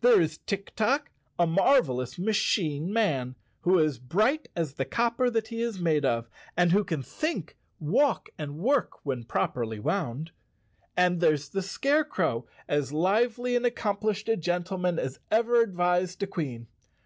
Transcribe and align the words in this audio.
There 0.00 0.18
is 0.18 0.38
Tik 0.38 0.74
Tok, 0.76 1.10
a 1.38 1.46
marvelous 1.46 2.18
machine 2.18 2.90
man 2.90 3.34
who 3.60 3.78
is 3.78 3.98
bright 3.98 4.48
as 4.56 4.72
the 4.72 4.86
copper 4.86 5.28
that 5.28 5.48
he 5.48 5.60
is 5.60 5.78
made 5.78 6.06
of, 6.06 6.30
and 6.56 6.72
who 6.72 6.84
can 6.84 7.02
think, 7.02 7.58
walk 7.78 8.30
and 8.38 8.56
work 8.58 9.04
when 9.04 9.24
properly 9.24 9.78
wound. 9.78 10.30
And 10.96 11.20
there's 11.20 11.50
the 11.50 11.60
Scare¬ 11.60 12.08
crow, 12.08 12.46
as 12.66 12.94
lively 12.94 13.56
and 13.56 13.66
accomplished 13.66 14.26
a 14.30 14.38
gentleman 14.38 14.98
as 14.98 15.20
ever 15.30 15.60
advised 15.60 16.22
a 16.22 16.26
Queen. 16.26 16.66